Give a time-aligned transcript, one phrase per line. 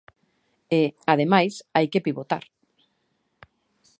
[0.79, 2.43] E, ademais, hai que pivotar.